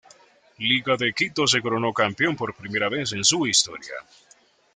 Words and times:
Liga 0.69 0.97
de 0.97 1.13
Quito 1.13 1.45
se 1.45 1.61
coronó 1.61 1.93
campeón 1.93 2.35
por 2.35 2.55
primera 2.55 2.89
vez 2.89 3.11
en 3.13 3.23
su 3.23 3.45
historia. 3.45 3.93